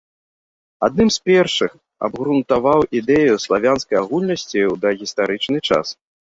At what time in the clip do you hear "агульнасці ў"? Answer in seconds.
4.03-4.75